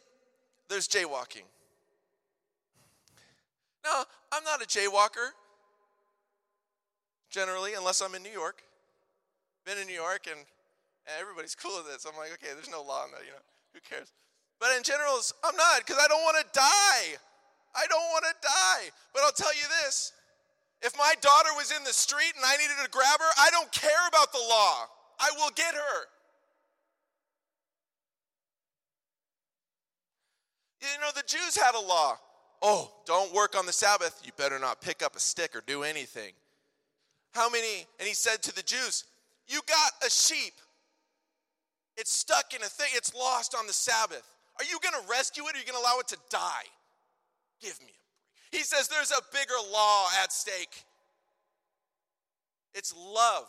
[0.69, 1.47] there's jaywalking.
[3.83, 5.29] Now, I'm not a jaywalker,
[7.29, 8.63] generally, unless I'm in New York.
[9.65, 12.05] Been in New York and, and everybody's cool with this.
[12.05, 14.11] I'm like, okay, there's no law on that, you know, who cares?
[14.59, 17.19] But in general, I'm not because I don't want to die.
[17.75, 18.89] I don't want to die.
[19.13, 20.13] But I'll tell you this
[20.81, 23.71] if my daughter was in the street and I needed to grab her, I don't
[23.71, 24.87] care about the law.
[25.19, 25.97] I will get her.
[30.93, 32.17] You know, the Jews had a law.
[32.61, 34.21] Oh, don't work on the Sabbath.
[34.23, 36.33] You better not pick up a stick or do anything.
[37.33, 37.85] How many?
[37.99, 39.03] And he said to the Jews,
[39.47, 40.53] You got a sheep.
[41.97, 44.27] It's stuck in a thing, it's lost on the Sabbath.
[44.59, 46.67] Are you going to rescue it or are you going to allow it to die?
[47.61, 48.03] Give me a
[48.51, 48.61] break.
[48.61, 50.83] He says there's a bigger law at stake.
[52.73, 53.47] It's love.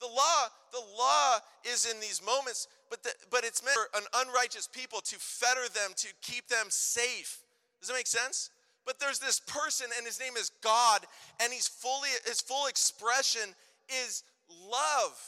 [0.00, 1.38] The law, the law
[1.72, 5.66] is in these moments, but, the, but it's meant for an unrighteous people to fetter
[5.72, 7.38] them, to keep them safe.
[7.80, 8.50] Does that make sense?
[8.84, 11.00] But there's this person, and his name is God,
[11.40, 13.54] and he's fully his full expression
[13.88, 14.24] is
[14.70, 15.18] love.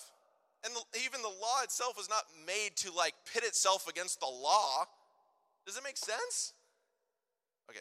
[0.62, 4.26] And the, even the law itself was not made to like pit itself against the
[4.26, 4.84] law.
[5.64, 6.52] Does it make sense?
[7.70, 7.80] Okay.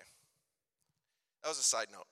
[1.41, 2.08] That was a side note.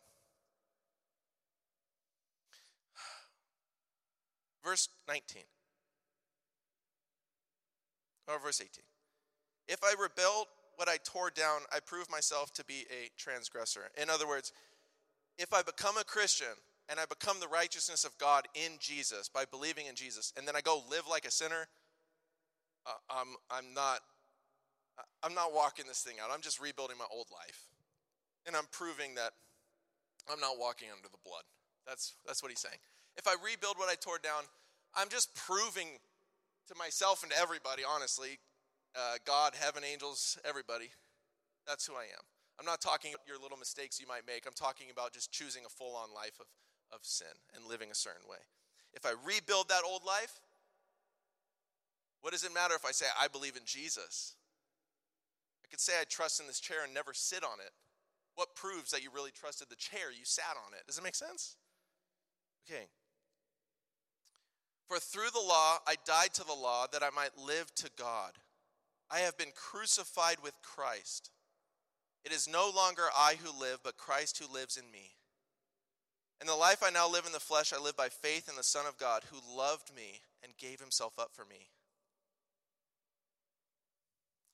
[4.66, 5.44] Verse 19.
[8.32, 8.84] Or verse 18.
[9.68, 13.90] If I rebelled what I tore down, I prove myself to be a transgressor.
[14.02, 14.52] In other words,
[15.38, 16.56] if I become a Christian
[16.90, 20.56] and I become the righteousness of God in Jesus by believing in Jesus, and then
[20.56, 21.68] I go live like a sinner,
[22.86, 24.00] uh, I'm, I'm not
[25.24, 26.30] I'm not walking this thing out.
[26.34, 27.70] I'm just rebuilding my old life.
[28.46, 29.32] And I'm proving that
[30.32, 31.44] I'm not walking under the blood.
[31.86, 32.78] That's, that's what he's saying.
[33.18, 34.44] If I rebuild what I tore down,
[34.96, 36.00] I'm just proving
[36.68, 38.40] to myself and to everybody, honestly,
[38.96, 40.90] uh, God, heaven, angels, everybody,
[41.68, 42.24] that's who I am.
[42.60, 44.46] I'm not talking about your little mistakes you might make.
[44.46, 46.48] I'm talking about just choosing a full on life of,
[46.94, 48.44] of sin and living a certain way.
[48.94, 50.40] If I rebuild that old life,
[52.22, 54.36] what does it matter if I say I believe in Jesus?
[55.66, 57.72] I could say I trust in this chair and never sit on it.
[58.36, 60.86] What proves that you really trusted the chair you sat on it?
[60.86, 61.56] Does it make sense?
[62.70, 62.86] Okay.
[64.92, 68.34] For through the law I died to the law that I might live to God.
[69.10, 71.32] I have been crucified with Christ.
[72.26, 75.12] It is no longer I who live, but Christ who lives in me.
[76.42, 78.64] In the life I now live in the flesh, I live by faith in the
[78.64, 81.70] Son of God, who loved me and gave himself up for me.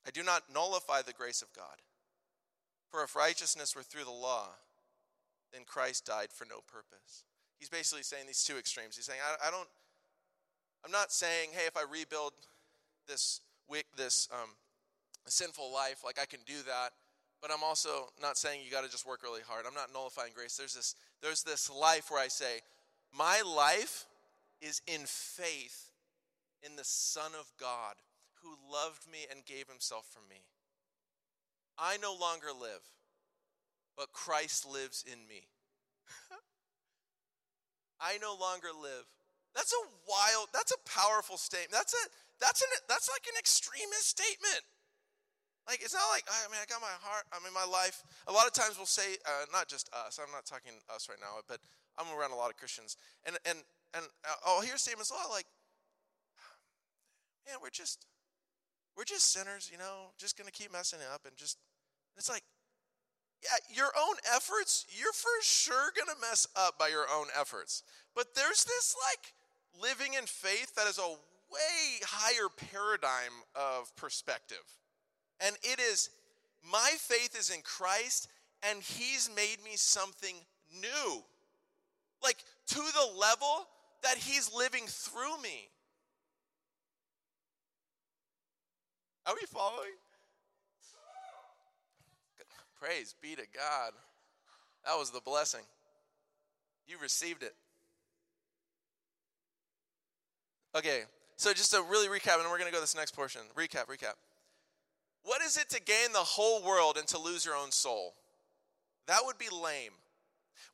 [0.06, 1.82] I do not nullify the grace of God.
[2.92, 4.50] For if righteousness were through the law,
[5.52, 7.24] then Christ died for no purpose.
[7.58, 8.94] He's basically saying these two extremes.
[8.94, 9.66] He's saying, I, I don't,
[10.84, 12.32] I'm not saying, hey, if I rebuild
[13.06, 13.40] this
[13.96, 14.50] this um,
[15.26, 16.90] sinful life, like I can do that.
[17.40, 19.64] But I'm also not saying you got to just work really hard.
[19.66, 20.56] I'm not nullifying grace.
[20.56, 22.60] There's this, there's this life where I say,
[23.16, 24.06] my life
[24.60, 25.90] is in faith
[26.62, 27.94] in the Son of God
[28.42, 30.40] who loved me and gave himself for me.
[31.78, 32.82] I no longer live,
[33.96, 35.46] but Christ lives in me.
[38.00, 39.06] I no longer live.
[39.58, 41.74] That's a wild, that's a powerful statement.
[41.74, 42.04] That's a
[42.38, 44.62] that's an that's like an extremist statement.
[45.66, 47.26] Like it's not like I mean I got my heart.
[47.34, 48.06] I mean my life.
[48.30, 50.22] A lot of times we'll say uh, not just us.
[50.22, 51.58] I'm not talking us right now, but
[51.98, 52.94] I'm around a lot of Christians,
[53.26, 53.58] and and
[53.98, 55.50] and uh, I'll hear statements a lot like,
[57.42, 58.06] "Man, we're just
[58.96, 61.58] we're just sinners, you know, just gonna keep messing up and just."
[62.16, 62.42] It's like,
[63.42, 64.86] yeah, your own efforts.
[64.88, 67.82] You're for sure gonna mess up by your own efforts,
[68.14, 69.34] but there's this like
[69.80, 74.64] living in faith that is a way higher paradigm of perspective.
[75.40, 76.10] And it is
[76.70, 78.28] my faith is in Christ
[78.68, 80.34] and he's made me something
[80.80, 81.22] new.
[82.22, 83.68] Like to the level
[84.02, 85.68] that he's living through me.
[89.26, 89.92] Are we following?
[92.80, 93.92] Praise be to God.
[94.84, 95.64] That was the blessing.
[96.86, 97.54] You received it.
[100.76, 101.02] Okay,
[101.36, 103.40] so just to really recap, and we're going to go to this next portion.
[103.56, 104.14] Recap, recap.
[105.22, 108.14] What is it to gain the whole world and to lose your own soul?
[109.06, 109.92] That would be lame.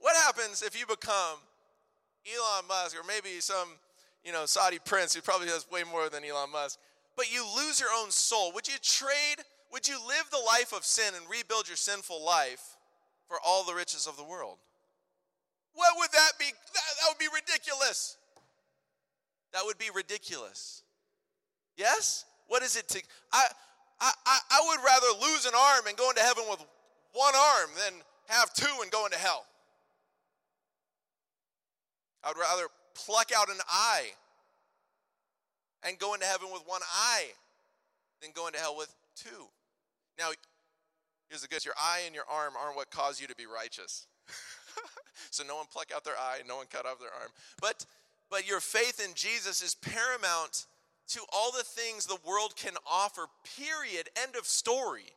[0.01, 1.39] What happens if you become
[2.27, 3.69] Elon Musk or maybe some,
[4.25, 6.79] you know, Saudi prince who probably has way more than Elon Musk,
[7.17, 8.53] but you lose your own soul?
[8.55, 12.77] Would you trade, would you live the life of sin and rebuild your sinful life
[13.29, 14.59] for all the riches of the world?
[15.75, 16.47] What would that be?
[16.47, 18.17] That, that would be ridiculous.
[19.55, 20.83] That would be ridiculous.
[21.77, 22.27] Yes?
[22.49, 23.47] What is it to I
[24.01, 26.61] I I would rather lose an arm and go into heaven with
[27.13, 27.95] one arm than
[28.29, 29.47] have two and go into hell.
[32.23, 32.65] I would rather
[32.95, 34.09] pluck out an eye
[35.87, 37.27] and go into heaven with one eye
[38.21, 39.49] than go into hell with two.
[40.19, 40.31] Now,
[41.29, 44.07] here's the good your eye and your arm aren't what cause you to be righteous.
[45.31, 47.31] so no one pluck out their eye, no one cut off their arm.
[47.61, 47.85] But
[48.31, 50.67] but your faith in Jesus is paramount
[51.09, 53.27] to all the things the world can offer.
[53.57, 54.09] Period.
[54.23, 55.13] End of story.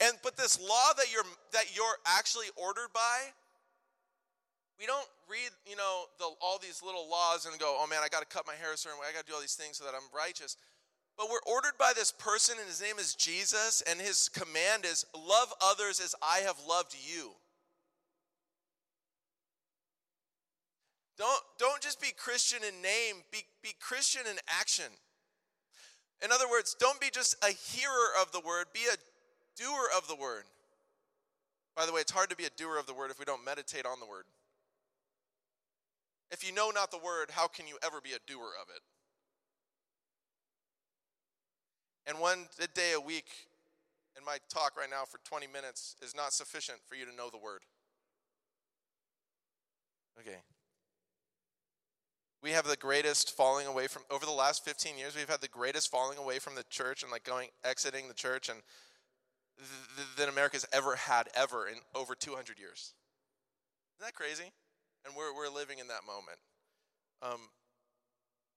[0.00, 3.18] And but this law that you're that you're actually ordered by,
[4.78, 8.08] we don't read, you know, the, all these little laws and go, oh man, I
[8.08, 9.06] got to cut my hair a certain way.
[9.08, 10.56] I got to do all these things so that I'm righteous.
[11.16, 15.04] But we're ordered by this person, and his name is Jesus, and his command is
[15.16, 17.32] love others as I have loved you.
[21.18, 24.86] Don't, don't just be Christian in name, be, be Christian in action.
[26.24, 28.96] In other words, don't be just a hearer of the word, be a
[29.60, 30.44] doer of the word.
[31.76, 33.44] By the way, it's hard to be a doer of the word if we don't
[33.44, 34.24] meditate on the word.
[36.30, 38.82] If you know not the word, how can you ever be a doer of it?
[42.06, 43.28] And one day a week
[44.16, 47.28] in my talk right now for 20 minutes is not sufficient for you to know
[47.30, 47.60] the word.
[50.20, 50.38] Okay.
[52.42, 55.48] We have the greatest falling away from over the last 15 years we've had the
[55.48, 58.60] greatest falling away from the church and like going exiting the church and
[59.56, 62.94] th- than America's ever had ever in over 200 years.
[63.98, 64.52] Isn't that crazy?
[65.04, 66.38] And we're we're living in that moment.
[67.22, 67.48] Um,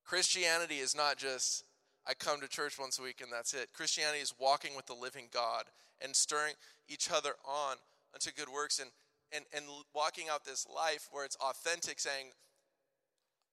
[0.05, 1.63] Christianity is not just
[2.07, 3.69] I come to church once a week and that's it.
[3.73, 5.65] Christianity is walking with the living God
[5.99, 6.53] and stirring
[6.87, 7.77] each other on
[8.13, 8.91] unto good works and
[9.31, 9.65] and, and
[9.95, 12.31] walking out this life where it's authentic, saying,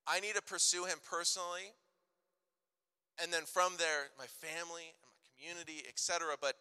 [0.08, 1.74] I need to pursue him personally.
[3.22, 6.36] And then from there, my family and my community, etc.
[6.40, 6.54] But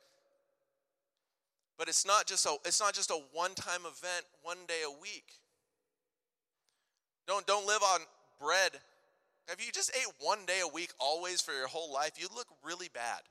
[1.77, 5.39] but it's not just a it's not just a one-time event, one day a week.
[7.27, 8.01] Don't don't live on
[8.41, 8.71] bread.
[9.49, 12.47] If you just ate one day a week always for your whole life, you'd look
[12.65, 13.21] really bad.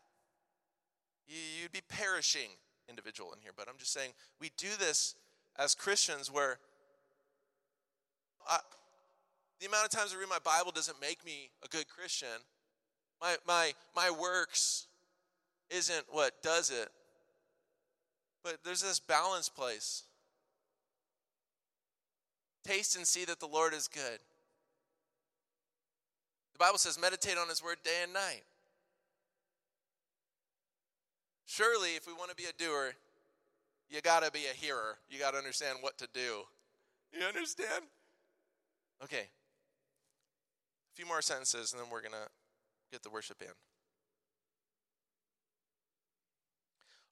[1.26, 2.50] You'd be perishing
[2.88, 3.50] individual in here.
[3.55, 5.14] But I'm just saying we do this
[5.59, 6.59] as Christians where
[8.48, 8.61] I,
[9.61, 12.29] the amount of times I read my Bible doesn't make me a good Christian.
[13.21, 14.87] My, my, my works
[15.71, 16.88] isn't what does it.
[18.45, 20.05] But there's this balance place.
[22.64, 24.19] Taste and see that the Lord is good.
[26.53, 28.42] The Bible says, meditate on His word day and night.
[31.47, 32.92] Surely, if we want to be a doer,
[33.88, 34.99] you got to be a hearer.
[35.09, 36.42] You got to understand what to do.
[37.12, 37.85] You understand?
[39.03, 39.29] Okay.
[40.96, 42.28] Few more sentences, and then we're going to
[42.90, 43.52] get the worship in.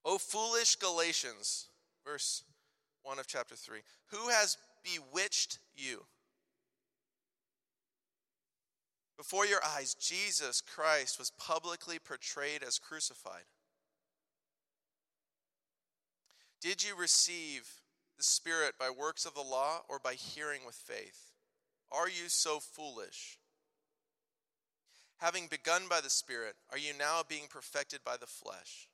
[0.07, 1.69] O foolish Galatians,
[2.05, 2.45] verse
[3.03, 3.81] 1 of chapter 3.
[4.07, 6.05] Who has bewitched you?
[9.19, 13.45] Before your eyes, Jesus Christ was publicly portrayed as crucified.
[16.63, 17.69] Did you receive
[18.17, 21.33] the Spirit by works of the law or by hearing with faith?
[21.93, 23.39] Are you so foolish?
[25.25, 28.91] Having begun by the Spirit, are you now being perfected by the flesh?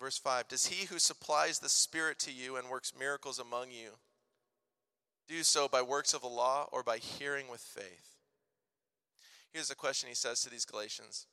[0.00, 3.90] Verse 5 Does he who supplies the Spirit to you and works miracles among you
[5.28, 8.16] do so by works of the law or by hearing with faith?
[9.52, 11.26] Here's the question he says to these Galatians.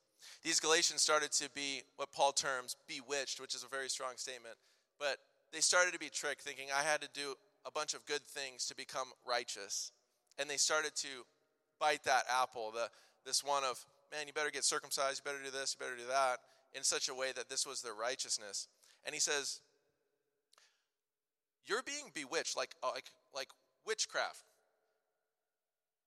[0.44, 4.56] These Galatians started to be what Paul terms bewitched, which is a very strong statement,
[5.00, 5.20] but
[5.54, 7.36] they started to be tricked, thinking I had to do
[7.70, 9.92] a bunch of good things to become righteous.
[10.40, 11.08] And they started to
[11.80, 12.90] bite that apple, the,
[13.26, 16.08] this one of, man, you better get circumcised, you better do this, you better do
[16.10, 16.40] that,
[16.74, 18.68] in such a way that this was their righteousness.
[19.06, 19.62] And he says,
[21.66, 23.50] You're being bewitched, like, uh, like, like
[23.86, 24.44] witchcraft.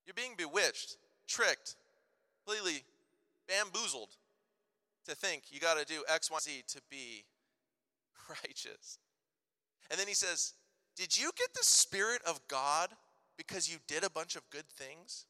[0.05, 0.97] You're being bewitched,
[1.29, 1.77] tricked,
[2.45, 2.83] completely
[3.49, 4.17] bamboozled
[5.07, 7.25] to think you got to do X, Y, Z to be
[8.29, 8.99] righteous.
[9.91, 10.55] And then he says,
[10.97, 12.91] Did you get the Spirit of God
[13.37, 15.27] because you did a bunch of good things?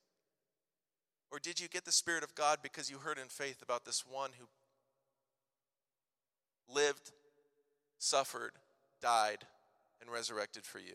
[1.31, 4.05] Or did you get the Spirit of God because you heard in faith about this
[4.07, 4.47] one who
[6.73, 7.13] lived,
[7.99, 8.53] suffered,
[9.01, 9.47] died,
[10.01, 10.95] and resurrected for you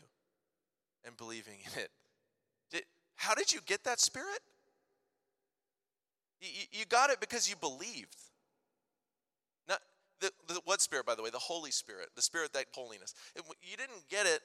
[1.05, 1.89] and believing in it?
[2.71, 2.83] Did,
[3.15, 4.41] how did you get that Spirit?
[6.41, 8.15] You, you got it because you believed.
[9.67, 9.79] Not
[10.19, 11.29] the, the, what spirit, by the way?
[11.29, 13.13] The Holy Spirit, the spirit that holiness.
[13.35, 14.41] It, you didn't get it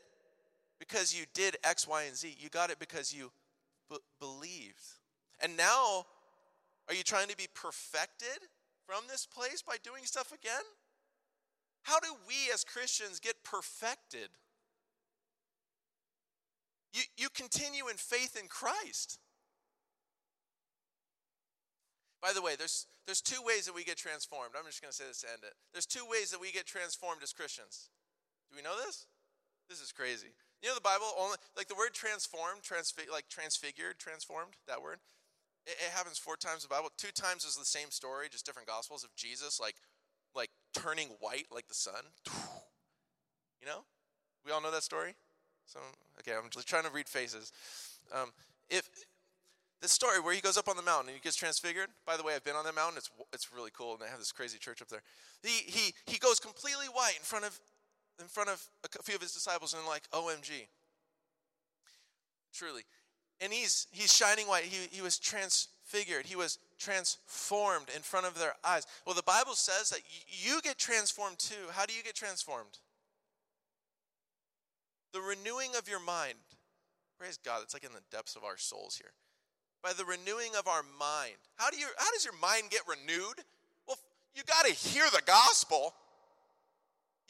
[0.83, 2.35] because you did X, Y, and Z.
[2.41, 3.31] You got it because you
[3.89, 4.83] b- believed.
[5.41, 6.07] And now,
[6.89, 8.51] are you trying to be perfected
[8.85, 10.65] from this place by doing stuff again?
[11.83, 14.31] How do we as Christians get perfected?
[16.93, 19.21] You, you continue in faith in Christ.
[22.21, 24.55] By the way, there's, there's two ways that we get transformed.
[24.59, 25.55] I'm just going to say this to end it.
[25.73, 27.89] There's two ways that we get transformed as Christians.
[28.51, 29.07] Do we know this?
[29.69, 30.35] This is crazy.
[30.63, 32.63] You know the Bible only like the word transformed,
[33.11, 34.55] like transfigured, transformed.
[34.69, 34.99] That word,
[35.67, 36.91] it, it happens four times in the Bible.
[36.97, 39.75] Two times is the same story, just different gospels of Jesus, like
[40.35, 42.03] like turning white like the sun.
[43.61, 43.85] You know,
[44.45, 45.15] we all know that story.
[45.67, 45.79] So
[46.19, 47.53] okay, I'm just trying to read faces.
[48.13, 48.33] Um,
[48.69, 48.89] if
[49.83, 51.89] this story where he goes up on the mountain and he gets transfigured.
[52.07, 52.97] By the way, I've been on that mountain.
[52.97, 55.03] It's, it's really cool, and they have this crazy church up there.
[55.43, 57.59] He, he, he goes completely white in front of
[58.21, 60.67] in front of a few of his disciples and like, OMG.
[62.53, 62.83] Truly.
[63.41, 64.65] And he's he's shining white.
[64.65, 66.27] He, he was transfigured.
[66.27, 68.87] He was transformed in front of their eyes.
[69.07, 71.71] Well, the Bible says that you get transformed too.
[71.73, 72.79] How do you get transformed?
[75.13, 76.39] The renewing of your mind.
[77.19, 79.13] Praise God, it's like in the depths of our souls here.
[79.83, 81.39] By the renewing of our mind.
[81.57, 83.45] How do you how does your mind get renewed?
[83.87, 83.99] Well,
[84.35, 85.95] you got to hear the gospel.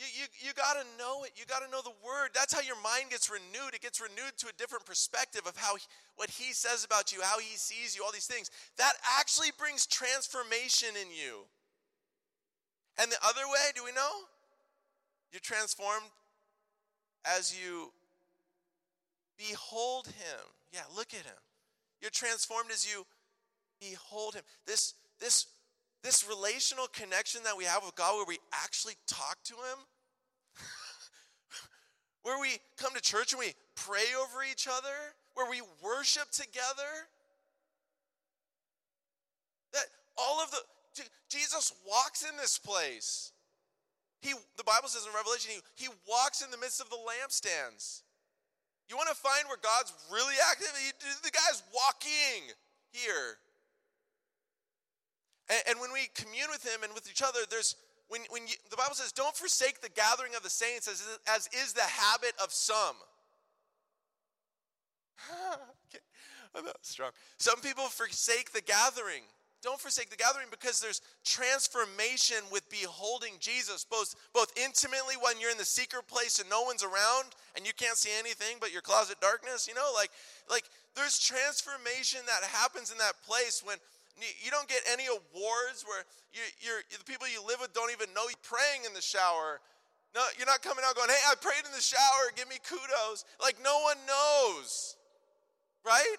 [0.02, 1.30] You, you, you got to know it.
[1.36, 2.30] You got to know the word.
[2.34, 3.74] That's how your mind gets renewed.
[3.74, 5.76] It gets renewed to a different perspective of how
[6.16, 8.50] what he says about you, how he sees you, all these things.
[8.78, 11.46] That actually brings transformation in you.
[12.98, 14.26] And the other way, do we know?
[15.30, 16.10] You're transformed
[17.24, 17.92] as you
[19.38, 20.42] behold him.
[20.72, 21.40] Yeah, look at him.
[22.00, 23.06] You're transformed as you
[23.80, 24.42] behold him.
[24.66, 25.46] This this
[26.02, 29.78] this relational connection that we have with God where we actually talk to Him,
[32.22, 34.94] where we come to church and we pray over each other,
[35.34, 37.08] where we worship together.
[39.72, 40.58] That all of the,
[41.28, 43.32] Jesus walks in this place.
[44.20, 48.02] He, the Bible says in Revelation, he, he walks in the midst of the lampstands.
[48.88, 50.68] You want to find where God's really active?
[50.78, 50.92] He,
[51.24, 52.52] the guy's walking
[52.92, 53.40] here.
[55.48, 57.74] And, and when we commune with Him and with each other, there's
[58.12, 61.48] when, when you, the Bible says, don't forsake the gathering of the saints as, as
[61.64, 62.96] is the habit of some.
[66.54, 67.12] I'm not strong.
[67.38, 69.22] Some people forsake the gathering.
[69.62, 75.50] Don't forsake the gathering because there's transformation with beholding Jesus, both, both intimately when you're
[75.50, 78.82] in the secret place and no one's around and you can't see anything but your
[78.82, 80.10] closet darkness, you know, like,
[80.50, 83.78] like there's transformation that happens in that place when
[84.20, 86.42] you don't get any awards where you,
[86.96, 89.60] the people you live with don't even know you're praying in the shower.
[90.14, 93.24] No, you're not coming out going, hey, I prayed in the shower, give me kudos.
[93.40, 94.96] Like no one knows,
[95.84, 96.16] right?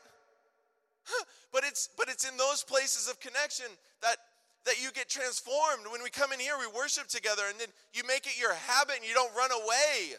[1.54, 3.68] But it's but it's in those places of connection
[4.02, 4.18] that
[4.66, 5.86] that you get transformed.
[5.92, 8.96] When we come in here, we worship together, and then you make it your habit
[8.98, 10.18] and you don't run away.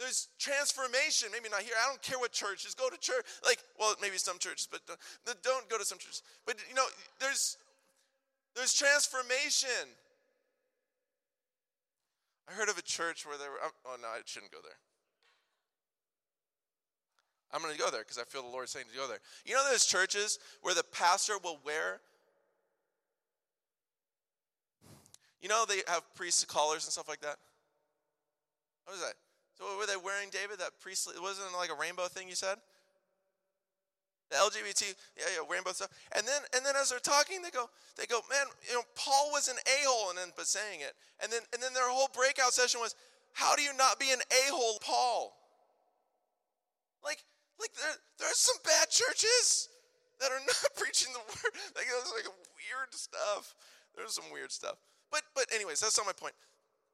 [0.00, 1.28] There's transformation.
[1.30, 1.74] Maybe not here.
[1.76, 2.62] I don't care what church.
[2.64, 3.22] Just go to church.
[3.44, 4.80] Like, well, maybe some churches, but
[5.42, 6.22] don't go to some churches.
[6.46, 6.86] But you know,
[7.20, 7.58] there's
[8.56, 9.92] there's transformation.
[12.48, 13.60] I heard of a church where they were.
[13.86, 14.72] Oh no, I shouldn't go there.
[17.52, 19.18] I'm going to go there because I feel the Lord saying to go there.
[19.44, 22.00] You know, there's churches where the pastor will wear.
[25.42, 27.36] You know, they have priests collars and stuff like that.
[28.86, 29.14] What is that?
[29.60, 32.56] So were they wearing, David, that priestly, it wasn't like a rainbow thing you said?
[34.32, 35.92] The LGBT, yeah, yeah, rainbow stuff.
[36.16, 37.68] And then, and then as they're talking, they go,
[38.00, 40.96] they go, man, you know, Paul was an a-hole, and then but saying it.
[41.20, 42.96] And then, and then their whole breakout session was,
[43.34, 45.36] how do you not be an a-hole, Paul?
[47.04, 47.20] Like,
[47.60, 49.68] like there, there are some bad churches
[50.24, 51.52] that are not preaching the word.
[51.76, 53.52] Like, there's like weird stuff.
[53.92, 54.80] There's some weird stuff.
[55.12, 56.32] But, but anyways, that's not my point.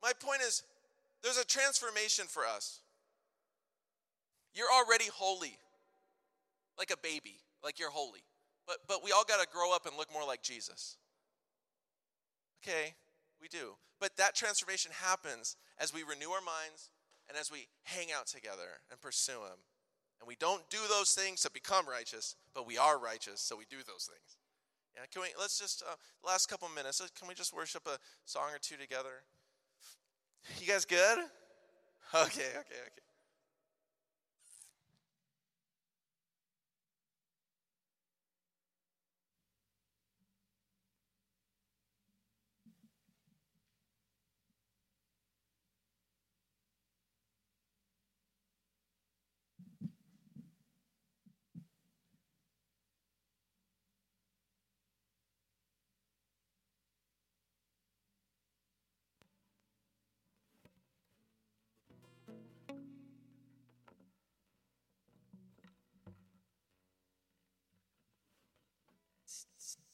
[0.02, 0.64] My point is,
[1.26, 2.82] there's a transformation for us.
[4.54, 5.58] You're already holy,
[6.78, 8.20] like a baby, like you're holy.
[8.64, 10.98] But, but we all got to grow up and look more like Jesus.
[12.62, 12.94] Okay,
[13.42, 13.74] we do.
[13.98, 16.90] But that transformation happens as we renew our minds
[17.28, 19.58] and as we hang out together and pursue Him.
[20.20, 23.64] And we don't do those things to become righteous, but we are righteous, so we
[23.68, 24.38] do those things.
[24.94, 28.50] Yeah, can we, let's just, uh, last couple minutes, can we just worship a song
[28.54, 29.24] or two together?
[30.60, 31.18] You guys good?
[32.14, 33.05] Okay, okay, okay.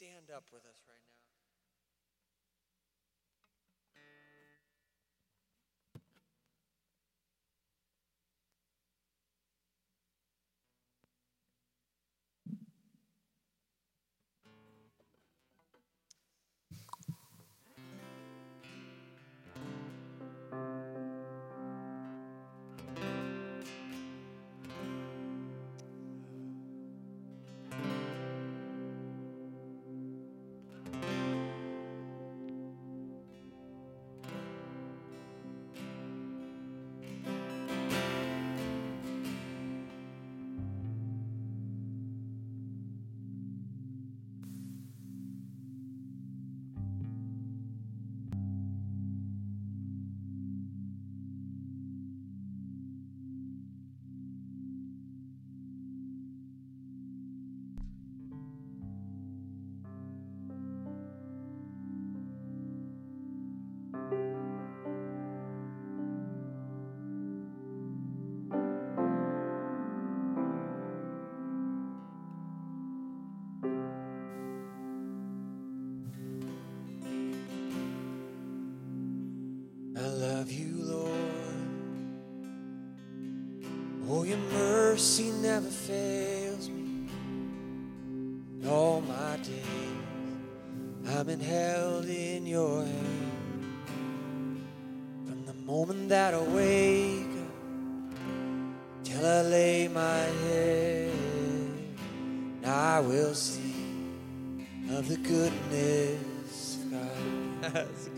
[0.03, 1.32] Stand up with us right now.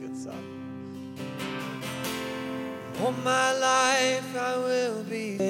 [0.06, 0.44] Good song.
[3.00, 5.30] All my life I will be.
[5.30, 5.42] You've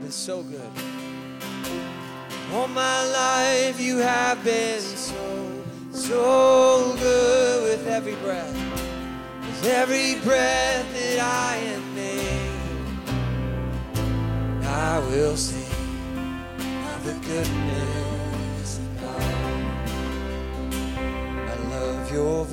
[0.00, 0.70] been so good.
[2.52, 8.54] All my life you have been so, so good with every breath.
[9.40, 12.50] With every breath that I am made,
[14.64, 15.66] I will sing
[16.94, 18.11] of the goodness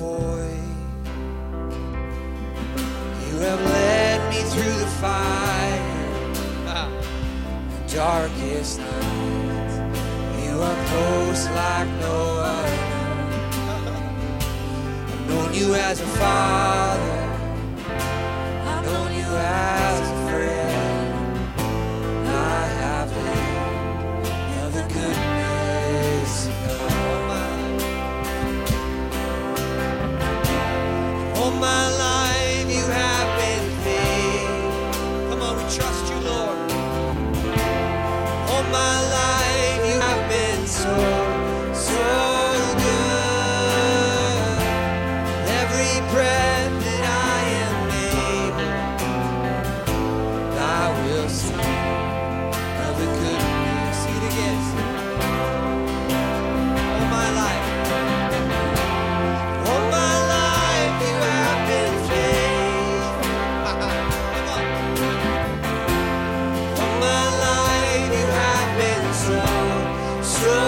[0.00, 0.70] voice.
[3.26, 5.82] You have led me through the fire,
[7.74, 9.74] the darkest night.
[10.42, 12.18] You are close like no
[12.56, 12.80] other.
[15.12, 17.18] I've known you as a father.
[18.70, 19.89] I've known you as
[31.60, 32.19] my life.